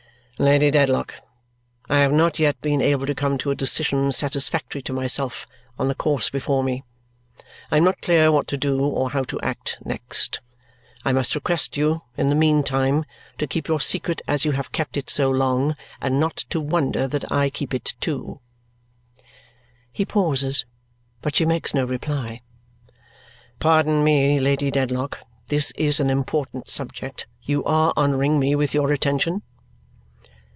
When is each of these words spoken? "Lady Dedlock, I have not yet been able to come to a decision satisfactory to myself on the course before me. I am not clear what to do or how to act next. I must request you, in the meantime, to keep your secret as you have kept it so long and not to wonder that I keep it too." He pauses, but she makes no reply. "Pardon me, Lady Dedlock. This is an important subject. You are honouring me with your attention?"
"Lady 0.39 0.71
Dedlock, 0.71 1.13
I 1.87 1.99
have 1.99 2.11
not 2.11 2.39
yet 2.39 2.59
been 2.61 2.81
able 2.81 3.05
to 3.05 3.13
come 3.13 3.37
to 3.37 3.51
a 3.51 3.55
decision 3.55 4.11
satisfactory 4.11 4.81
to 4.81 4.91
myself 4.91 5.45
on 5.77 5.87
the 5.87 5.93
course 5.93 6.31
before 6.31 6.63
me. 6.63 6.83
I 7.69 7.77
am 7.77 7.83
not 7.83 8.01
clear 8.01 8.31
what 8.31 8.47
to 8.47 8.57
do 8.57 8.83
or 8.83 9.11
how 9.11 9.21
to 9.25 9.39
act 9.41 9.77
next. 9.85 10.39
I 11.05 11.11
must 11.11 11.35
request 11.35 11.77
you, 11.77 12.01
in 12.17 12.29
the 12.29 12.35
meantime, 12.35 13.05
to 13.37 13.45
keep 13.45 13.67
your 13.67 13.79
secret 13.79 14.23
as 14.27 14.43
you 14.43 14.53
have 14.53 14.71
kept 14.71 14.97
it 14.97 15.11
so 15.11 15.29
long 15.29 15.75
and 16.01 16.19
not 16.19 16.37
to 16.49 16.59
wonder 16.59 17.07
that 17.07 17.31
I 17.31 17.51
keep 17.51 17.71
it 17.71 17.93
too." 18.01 18.39
He 19.91 20.05
pauses, 20.05 20.65
but 21.21 21.35
she 21.35 21.45
makes 21.45 21.75
no 21.75 21.85
reply. 21.85 22.41
"Pardon 23.59 24.03
me, 24.03 24.39
Lady 24.39 24.71
Dedlock. 24.71 25.19
This 25.49 25.69
is 25.77 25.99
an 25.99 26.09
important 26.09 26.67
subject. 26.67 27.27
You 27.43 27.63
are 27.65 27.93
honouring 27.95 28.39
me 28.39 28.55
with 28.55 28.73
your 28.73 28.91
attention?" 28.91 29.43